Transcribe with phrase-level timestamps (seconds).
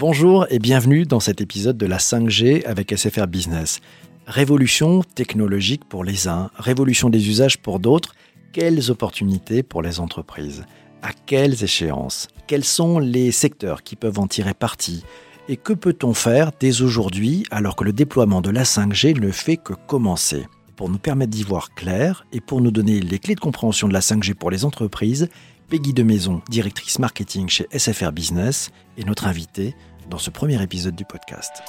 [0.00, 3.82] Bonjour et bienvenue dans cet épisode de la 5G avec SFR Business.
[4.26, 8.14] Révolution technologique pour les uns, révolution des usages pour d'autres.
[8.54, 10.64] Quelles opportunités pour les entreprises?
[11.02, 12.28] À quelles échéances?
[12.46, 15.04] Quels sont les secteurs qui peuvent en tirer parti?
[15.50, 19.58] Et que peut-on faire dès aujourd'hui alors que le déploiement de la 5G ne fait
[19.58, 20.46] que commencer?
[20.76, 23.92] Pour nous permettre d'y voir clair et pour nous donner les clés de compréhension de
[23.92, 25.28] la 5G pour les entreprises,
[25.68, 29.76] Peggy de Maison, directrice marketing chez SFR Business, est notre invitée
[30.10, 31.62] dans ce premier épisode du podcast.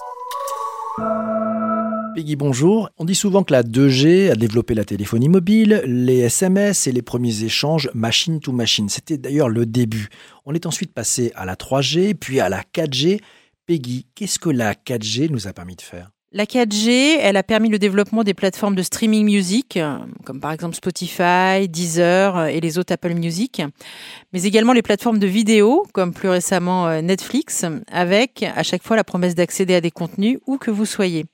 [2.15, 2.89] Peggy, bonjour.
[2.97, 7.01] On dit souvent que la 2G a développé la téléphonie mobile, les SMS et les
[7.01, 8.89] premiers échanges machine to machine.
[8.89, 10.09] C'était d'ailleurs le début.
[10.45, 13.21] On est ensuite passé à la 3G, puis à la 4G.
[13.65, 16.09] Peggy, qu'est-ce que la 4G nous a permis de faire?
[16.33, 20.53] La 4G, elle a permis le développement des plateformes de streaming music, euh, comme par
[20.53, 23.61] exemple Spotify, Deezer euh, et les autres Apple Music,
[24.31, 28.95] mais également les plateformes de vidéo, comme plus récemment euh, Netflix, avec à chaque fois
[28.95, 31.25] la promesse d'accéder à des contenus où que vous soyez.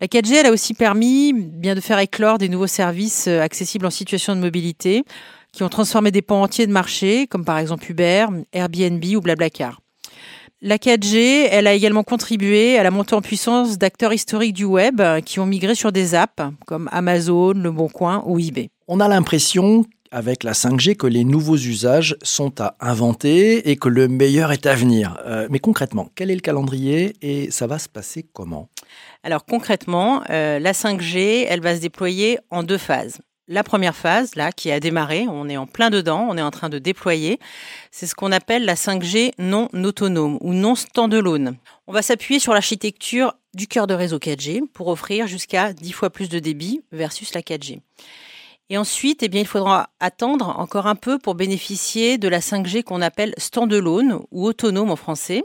[0.00, 3.90] La 4G, elle a aussi permis bien de faire éclore des nouveaux services accessibles en
[3.90, 5.04] situation de mobilité,
[5.52, 9.80] qui ont transformé des pans entiers de marché, comme par exemple Uber, Airbnb ou Blablacar.
[10.62, 15.02] La 4G, elle a également contribué à la montée en puissance d'acteurs historiques du web
[15.26, 18.70] qui ont migré sur des apps comme Amazon, Le Bon Coin ou eBay.
[18.88, 23.90] On a l'impression avec la 5G que les nouveaux usages sont à inventer et que
[23.90, 25.18] le meilleur est à venir.
[25.26, 28.70] Euh, mais concrètement, quel est le calendrier et ça va se passer comment?
[29.24, 34.34] Alors concrètement, euh, la 5G, elle va se déployer en deux phases la première phase,
[34.34, 37.38] là, qui a démarré, on est en plein dedans, on est en train de déployer,
[37.90, 41.56] c'est ce qu'on appelle la 5G non autonome ou non standalone.
[41.86, 46.10] On va s'appuyer sur l'architecture du cœur de réseau 4G pour offrir jusqu'à 10 fois
[46.10, 47.80] plus de débit versus la 4G.
[48.68, 52.82] Et ensuite, eh bien, il faudra attendre encore un peu pour bénéficier de la 5G
[52.82, 55.44] qu'on appelle standalone ou autonome en français.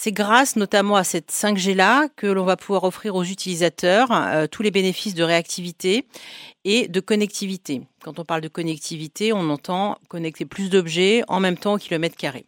[0.00, 4.62] C'est grâce notamment à cette 5G-là que l'on va pouvoir offrir aux utilisateurs euh, tous
[4.62, 6.06] les bénéfices de réactivité
[6.64, 7.82] et de connectivité.
[8.04, 12.16] Quand on parle de connectivité, on entend connecter plus d'objets en même temps au kilomètre
[12.16, 12.46] carré.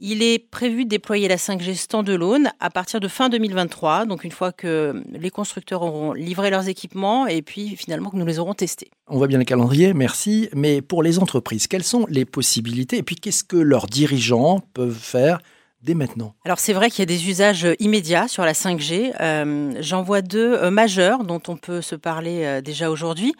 [0.00, 4.32] Il est prévu de déployer la 5G standalone à partir de fin 2023, donc une
[4.32, 8.54] fois que les constructeurs auront livré leurs équipements et puis finalement que nous les aurons
[8.54, 8.90] testés.
[9.06, 10.48] On voit bien le calendrier, merci.
[10.52, 14.98] Mais pour les entreprises, quelles sont les possibilités et puis qu'est-ce que leurs dirigeants peuvent
[14.98, 15.38] faire
[15.82, 19.12] dès maintenant Alors c'est vrai qu'il y a des usages immédiats sur la 5G.
[19.20, 23.34] Euh, j'en vois deux euh, majeurs dont on peut se parler euh, déjà aujourd'hui.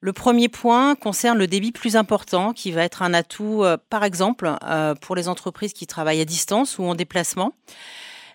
[0.00, 4.50] Le premier point concerne le débit plus important qui va être un atout, par exemple,
[5.02, 7.52] pour les entreprises qui travaillent à distance ou en déplacement.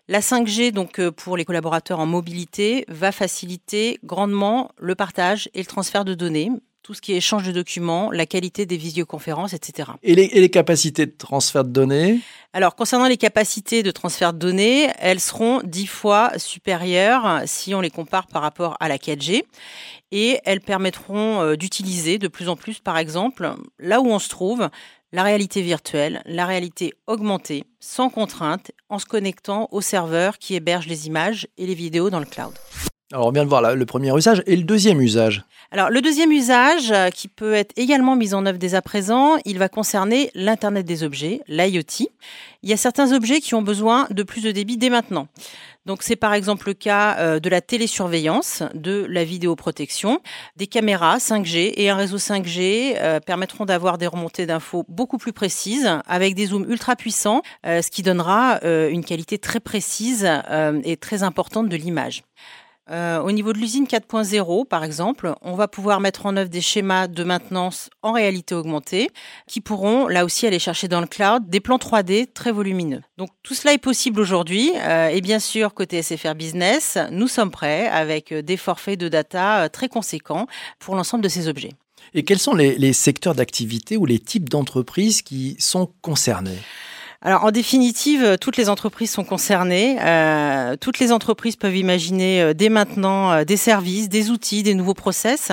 [0.07, 5.65] La 5G, donc pour les collaborateurs en mobilité, va faciliter grandement le partage et le
[5.65, 6.51] transfert de données,
[6.85, 9.89] tout ce qui est échange de documents, la qualité des visioconférences, etc.
[10.03, 12.19] Et les, capacités de transfert de données?
[12.53, 17.81] Alors, concernant les capacités de transfert de données, elles seront dix fois supérieures si on
[17.81, 19.45] les compare par rapport à la 4G.
[20.11, 24.29] Et elles permettront euh, d'utiliser de plus en plus, par exemple, là où on se
[24.29, 24.69] trouve,
[25.11, 30.85] la réalité virtuelle, la réalité augmentée, sans contrainte, en se connectant au serveur qui héberge
[30.85, 32.53] les images et les vidéos dans le cloud.
[33.11, 35.43] Alors on vient de voir le premier usage et le deuxième usage.
[35.71, 39.37] Alors le deuxième usage, euh, qui peut être également mis en œuvre dès à présent,
[39.45, 42.07] il va concerner l'Internet des objets, l'IoT.
[42.61, 45.27] Il y a certains objets qui ont besoin de plus de débit dès maintenant.
[45.85, 50.21] Donc c'est par exemple le cas euh, de la télésurveillance, de la vidéoprotection,
[50.55, 55.33] des caméras 5G et un réseau 5G euh, permettront d'avoir des remontées d'infos beaucoup plus
[55.33, 60.27] précises avec des zooms ultra puissants, ce qui donnera une qualité très précise
[60.83, 62.23] et très importante de l'image.
[62.91, 66.61] Euh, au niveau de l'usine 4.0, par exemple, on va pouvoir mettre en œuvre des
[66.61, 69.09] schémas de maintenance en réalité augmentée
[69.47, 73.01] qui pourront là aussi aller chercher dans le cloud des plans 3D très volumineux.
[73.17, 77.49] Donc tout cela est possible aujourd'hui euh, et bien sûr côté SFR Business, nous sommes
[77.49, 80.45] prêts avec des forfaits de data euh, très conséquents
[80.77, 81.71] pour l'ensemble de ces objets.
[82.13, 86.59] Et quels sont les secteurs d'activité ou les types d'entreprises qui sont concernés?
[87.25, 89.97] Alors en définitive, euh, toutes les entreprises sont concernées.
[89.99, 94.93] Euh, toutes les entreprises peuvent imaginer euh, dès maintenant des services, des outils, des nouveaux
[94.93, 95.51] process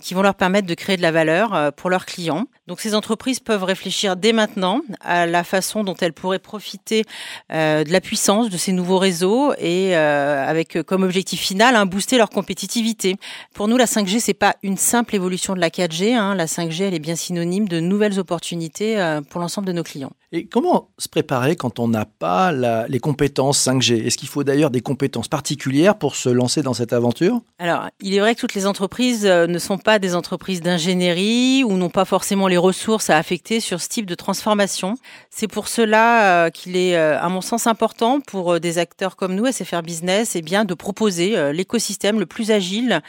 [0.00, 2.46] qui vont leur permettre de créer de la valeur pour leurs clients.
[2.68, 7.04] Donc ces entreprises peuvent réfléchir dès maintenant à la façon dont elles pourraient profiter
[7.50, 12.30] de la puissance de ces nouveaux réseaux et avec comme objectif final un booster leur
[12.30, 13.16] compétitivité.
[13.52, 16.14] Pour nous, la 5G c'est pas une simple évolution de la 4G.
[16.14, 16.34] Hein.
[16.34, 18.96] La 5G elle est bien synonyme de nouvelles opportunités
[19.28, 20.12] pour l'ensemble de nos clients.
[20.30, 24.70] Et comment se préparer quand on n'a pas les compétences 5G Est-ce qu'il faut d'ailleurs
[24.70, 27.40] des compétences particulières pour se lancer dans cette aventure?
[27.58, 31.64] Alors, il est vrai que toutes les entreprises euh, ne sont pas des entreprises d'ingénierie
[31.64, 34.96] ou n'ont pas forcément les ressources à affecter sur ce type de transformation.
[35.30, 39.34] C'est pour cela euh, qu'il est, euh, à mon sens, important pour des acteurs comme
[39.34, 43.00] nous, SFR Business, eh bien, de proposer l'écosystème le plus agile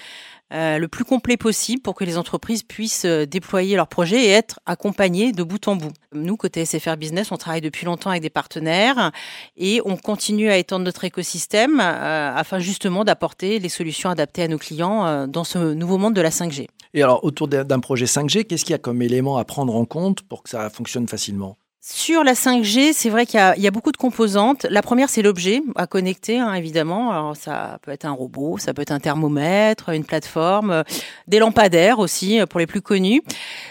[0.51, 4.59] le plus complet possible pour que les entreprises puissent euh, déployer leurs projets et être
[4.65, 5.91] accompagnées de bout en bout.
[6.13, 9.11] Nous, côté SFR Business, on travaille depuis longtemps avec des partenaires
[9.57, 14.47] et on continue à étendre notre écosystème euh, afin justement d'apporter les solutions adaptées à
[14.47, 16.67] nos clients dans ce nouveau monde de la 5G.
[16.95, 19.85] Et alors, autour d'un projet 5G, qu'est-ce qu'il y a comme élément à prendre en
[19.85, 21.58] compte pour que ça fonctionne facilement?
[21.81, 24.65] Sur la 5G, c'est vrai qu'il y, a beaucoup de composantes.
[24.69, 27.11] La première, c'est l'objet à connecter, hein, évidemment.
[27.11, 30.83] Alors, ça peut être un robot, ça peut être un thermomètre, une plateforme, euh,
[31.27, 33.21] des lampadaires aussi, euh, pour les plus connus.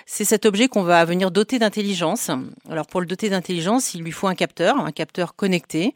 [0.07, 2.31] C'est cet objet qu'on va venir doter d'intelligence.
[2.71, 5.93] Alors, pour le doter d'intelligence, il lui faut un capteur, un capteur connecté.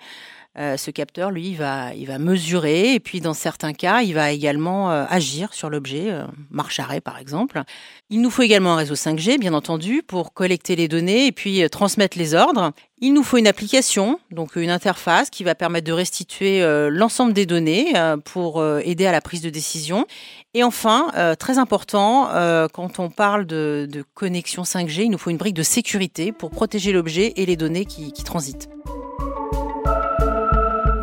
[0.59, 4.91] Euh, ce capteur, lui, il va, mesurer et puis dans certains cas, il va également
[4.91, 7.63] euh, agir sur l'objet, euh, marche-arrêt par exemple.
[8.11, 11.65] Il nous faut également un réseau 5G, bien entendu, pour collecter les données et puis
[11.71, 12.73] transmettre les ordres.
[12.99, 17.47] Il nous faut une application, donc une interface qui va permettre de restituer l'ensemble des
[17.47, 17.95] données
[18.25, 20.07] pour aider à la prise de décision.
[20.55, 21.09] Et enfin,
[21.39, 22.29] très important,
[22.73, 26.93] quand on parle de, connexion 5G, il nous faut une brique de sécurité pour protéger
[26.93, 28.69] l'objet et les données qui transitent.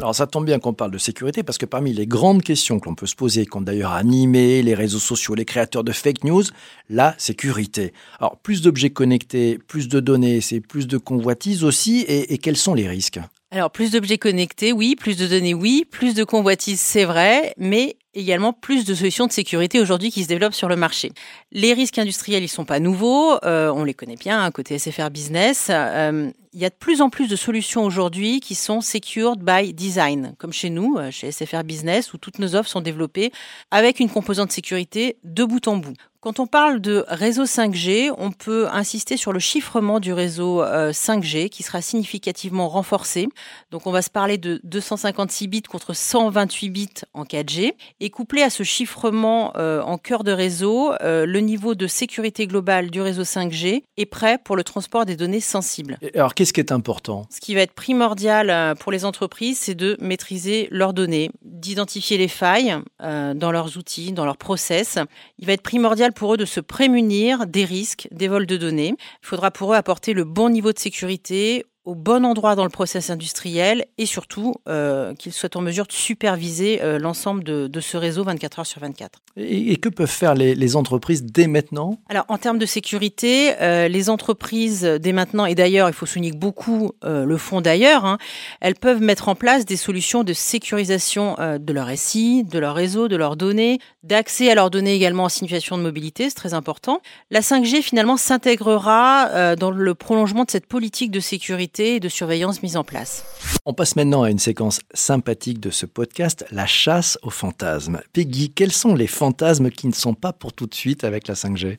[0.02, 2.88] Alors ça tombe bien qu'on parle de sécurité parce que parmi les grandes questions que
[2.88, 6.44] l'on peut se poser, qu'ont d'ailleurs animé les réseaux sociaux, les créateurs de fake news,
[6.90, 7.92] la sécurité.
[8.18, 12.74] Alors plus d'objets connectés, plus de données, c'est plus de convoitises aussi, et, quels sont
[12.74, 13.20] les risques?
[13.52, 17.98] Alors, plus d'objets connectés, oui, plus de données, oui, plus de convoitises, c'est vrai, mais
[18.14, 21.12] également plus de solutions de sécurité aujourd'hui qui se développent sur le marché.
[21.52, 25.10] Les risques industriels, ils sont pas nouveaux, euh, on les connaît bien, hein, côté SFR
[25.10, 25.68] Business.
[25.72, 29.74] Euh, il y a de plus en plus de solutions aujourd'hui qui sont secured by
[29.74, 33.32] design, comme chez nous, euh, chez SFR Business, où toutes nos offres sont développées
[33.72, 35.96] avec une composante sécurité de bout en bout.
[36.22, 41.48] Quand on parle de réseau 5G, on peut insister sur le chiffrement du réseau 5G
[41.48, 43.30] qui sera significativement renforcé.
[43.72, 47.72] Donc on va se parler de 256 bits contre 128 bits en 4G
[48.02, 52.48] et couplé à ce chiffrement euh, en cœur de réseau, euh, le niveau de sécurité
[52.48, 55.98] globale du réseau 5G est prêt pour le transport des données sensibles.
[56.40, 57.26] Qu'est-ce qui est important?
[57.30, 62.18] Ce qui va être primordial euh, pour les entreprises, c'est de maîtriser leurs données, d'identifier
[62.18, 64.98] les failles dans leurs outils, dans leurs process.
[65.38, 68.96] Il va être primordial pour eux de se prémunir des risques des vols de données.
[68.98, 72.70] Il faudra pour eux apporter le bon niveau de sécurité au bon endroit dans le
[72.70, 77.98] process industriel et surtout euh, qu'ils soient en mesure de superviser euh, l'ensemble de, ce
[77.98, 79.20] réseau 24 heures sur 24.
[79.38, 81.98] Et, que peuvent faire les, entreprises dès maintenant?
[82.10, 86.32] Alors en termes de sécurité, euh, les entreprises dès maintenant, et d'ailleurs il faut souligner
[86.32, 88.18] que beaucoup le font d'ailleurs, hein,
[88.60, 93.08] elles peuvent mettre en place des solutions de sécurisation de leur SI, de leur réseau,
[93.08, 97.02] de leurs données, d'accès à leurs données également en situation de mobilité, c'est très important.
[97.32, 102.64] La 5G finalement s'intégrera dans le prolongement de cette politique de sécurité et de surveillance
[102.64, 103.24] mise en place.
[103.66, 108.02] On passe maintenant à une séquence sympathique de ce podcast, la chasse aux fantasmes.
[108.14, 111.36] Peggy, quels sont les fantasmes qui ne sont pas pour tout de suite avec la
[111.36, 111.78] 5G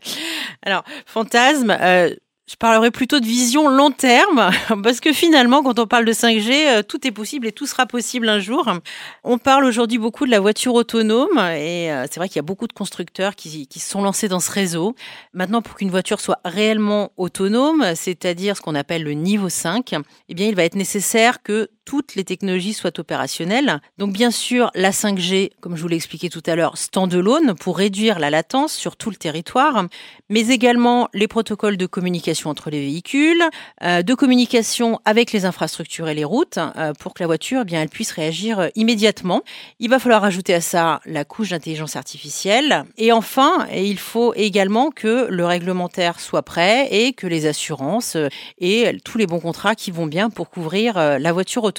[0.62, 2.14] Alors, fantasmes, euh,
[2.52, 4.50] je parlerai plutôt de vision long terme,
[4.82, 7.86] parce que finalement, quand on parle de 5G, euh, tout est possible et tout sera
[7.86, 8.70] possible un jour.
[9.24, 12.42] On parle aujourd'hui beaucoup de la voiture autonome, et euh, c'est vrai qu'il y a
[12.42, 14.94] beaucoup de constructeurs qui, qui sont lancés dans ce réseau.
[15.32, 19.94] Maintenant, pour qu'une voiture soit réellement autonome, c'est-à-dire ce qu'on appelle le niveau 5,
[20.28, 23.80] eh bien, il va être nécessaire que toutes les technologies soient opérationnelles.
[23.98, 27.78] Donc bien sûr, la 5G, comme je vous l'ai expliqué tout à l'heure, standalone pour
[27.78, 29.86] réduire la latence sur tout le territoire,
[30.28, 33.42] mais également les protocoles de communication entre les véhicules,
[33.82, 37.64] euh, de communication avec les infrastructures et les routes euh, pour que la voiture, eh
[37.64, 39.42] bien, elle puisse réagir euh, immédiatement.
[39.78, 42.84] Il va falloir ajouter à ça la couche d'intelligence artificielle.
[42.96, 48.16] Et enfin, il faut également que le réglementaire soit prêt et que les assurances
[48.58, 51.71] et tous les bons contrats qui vont bien pour couvrir la voiture.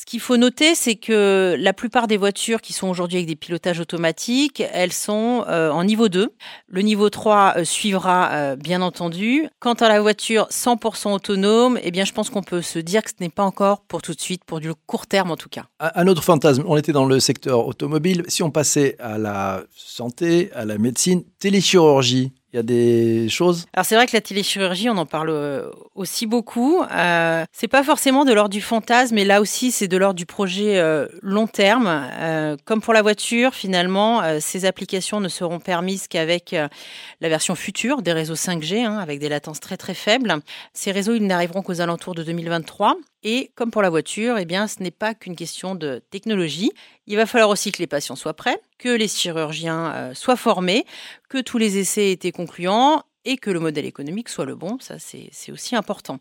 [0.00, 3.36] Ce qu'il faut noter, c'est que la plupart des voitures qui sont aujourd'hui avec des
[3.36, 6.32] pilotages automatiques, elles sont euh, en niveau 2.
[6.68, 9.48] Le niveau 3 euh, suivra, euh, bien entendu.
[9.58, 13.10] Quant à la voiture 100% autonome, eh bien, je pense qu'on peut se dire que
[13.10, 15.64] ce n'est pas encore pour tout de suite, pour du court terme en tout cas.
[15.80, 18.24] Un autre fantasme, on était dans le secteur automobile.
[18.28, 23.66] Si on passait à la santé, à la médecine, Téléchirurgie, il y a des choses
[23.72, 26.82] Alors c'est vrai que la téléchirurgie, on en parle euh, aussi beaucoup.
[26.82, 30.26] Euh, c'est pas forcément de l'ordre du fantasme, mais là aussi c'est de l'ordre du
[30.26, 31.86] projet euh, long terme.
[31.88, 36.54] Euh, comme pour la voiture, finalement, ces applications ne seront permises qu'avec
[37.20, 40.34] la version future des réseaux 5G, hein, avec des latences très très faibles.
[40.74, 42.96] Ces réseaux, ils n'arriveront qu'aux alentours de 2023.
[43.22, 46.70] Et comme pour la voiture, eh bien, ce n'est pas qu'une question de technologie.
[47.06, 50.86] Il va falloir aussi que les patients soient prêts, que les chirurgiens euh, soient formés,
[51.28, 54.94] que tous les essais étaient concluants et que le modèle économique soit le bon, ça
[54.98, 56.20] c'est aussi important.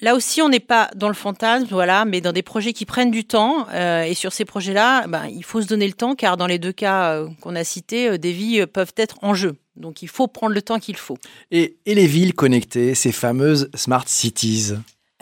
[0.00, 3.12] Là aussi, on n'est pas dans le fantasme, voilà, mais dans des projets qui prennent
[3.12, 3.68] du temps.
[3.70, 6.58] Euh, et sur ces projets-là, ben, il faut se donner le temps, car dans les
[6.58, 9.54] deux cas euh, qu'on a cités, des vies peuvent être en jeu.
[9.76, 11.16] Donc il faut prendre le temps qu'il faut.
[11.52, 14.72] Et, et les villes connectées, ces fameuses smart cities?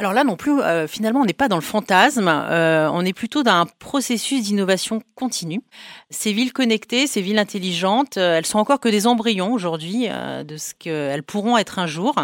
[0.01, 3.13] Alors là non plus, euh, finalement, on n'est pas dans le fantasme, euh, on est
[3.13, 5.61] plutôt dans un processus d'innovation continue.
[6.09, 10.57] Ces villes connectées, ces villes intelligentes, euh, elles sont encore que des embryons aujourd'hui de
[10.57, 12.15] ce qu'elles pourront être un jour.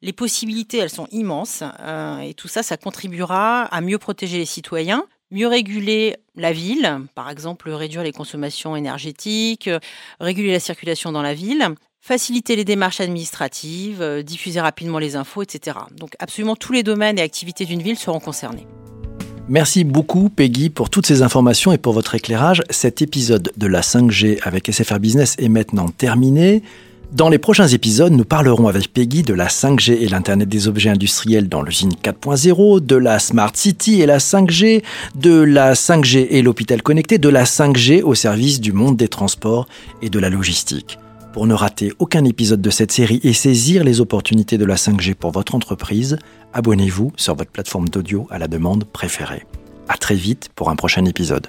[0.00, 1.62] Les possibilités, elles sont immenses,
[2.22, 7.28] et tout ça, ça contribuera à mieux protéger les citoyens, mieux réguler la ville, par
[7.28, 9.68] exemple réduire les consommations énergétiques,
[10.18, 15.42] réguler la circulation dans la ville, faciliter les démarches administratives, euh, diffuser rapidement les infos,
[15.42, 15.78] etc.
[15.96, 18.66] Donc absolument tous les domaines et activités d'une ville seront concernés.
[19.48, 22.62] Merci beaucoup Peggy pour toutes ces informations et pour votre éclairage.
[22.68, 26.62] Cet épisode de la 5G avec SFR Business est maintenant terminé.
[27.12, 30.90] Dans les prochains épisodes, nous parlerons avec Peggy de la 5G et l'Internet des objets
[30.90, 34.82] industriels dans l'usine 4.0, de la Smart City et la 5G,
[35.14, 39.66] de la 5G et l'hôpital connecté, de la 5G au service du monde des transports
[40.02, 40.98] et de la logistique.
[41.38, 45.14] Pour ne rater aucun épisode de cette série et saisir les opportunités de la 5G
[45.14, 46.18] pour votre entreprise,
[46.52, 49.46] abonnez-vous sur votre plateforme d'audio à la demande préférée.
[49.86, 51.46] À très vite pour un prochain épisode.